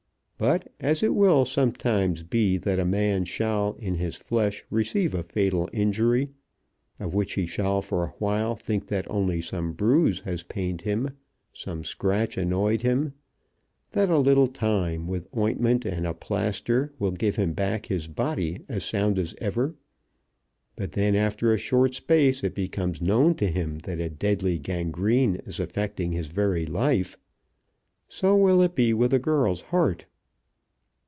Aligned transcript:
But, 0.43 0.71
as 0.79 1.03
it 1.03 1.13
will 1.13 1.45
sometimes 1.45 2.23
be 2.23 2.57
that 2.57 2.79
a 2.79 2.83
man 2.83 3.25
shall 3.25 3.73
in 3.77 3.93
his 3.93 4.15
flesh 4.15 4.65
receive 4.71 5.13
a 5.13 5.21
fatal 5.21 5.69
injury, 5.71 6.29
of 6.99 7.13
which 7.13 7.35
he 7.35 7.45
shall 7.45 7.83
for 7.83 8.05
awhile 8.05 8.55
think 8.55 8.87
that 8.87 9.05
only 9.07 9.39
some 9.39 9.73
bruise 9.73 10.21
has 10.21 10.41
pained 10.41 10.81
him, 10.81 11.11
some 11.53 11.83
scratch 11.83 12.39
annoyed 12.39 12.81
him; 12.81 13.13
that 13.91 14.09
a 14.09 14.17
little 14.17 14.47
time, 14.47 15.05
with 15.05 15.27
ointment 15.37 15.85
and 15.85 16.07
a 16.07 16.13
plaister, 16.15 16.91
will 16.97 17.11
give 17.11 17.35
him 17.35 17.53
back 17.53 17.85
his 17.85 18.07
body 18.07 18.65
as 18.67 18.83
sound 18.83 19.19
as 19.19 19.35
ever; 19.39 19.75
but 20.75 20.93
then 20.93 21.13
after 21.15 21.53
a 21.53 21.59
short 21.59 21.93
space 21.93 22.43
it 22.43 22.55
becomes 22.55 22.99
known 22.99 23.35
to 23.35 23.45
him 23.45 23.77
that 23.83 23.99
a 23.99 24.09
deadly 24.09 24.57
gangrene 24.57 25.35
is 25.45 25.59
affecting 25.59 26.13
his 26.13 26.25
very 26.25 26.65
life; 26.65 27.15
so 28.07 28.35
will 28.35 28.63
it 28.63 28.73
be 28.73 28.91
with 28.91 29.13
a 29.13 29.19
girl's 29.19 29.61
heart. 29.61 30.07